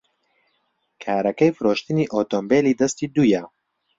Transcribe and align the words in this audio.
کارەکەی 1.03 1.55
فرۆشتنی 1.57 2.09
ئۆتۆمۆبیلی 2.13 2.77
دەستی 2.79 3.11
دوویە. 3.13 3.43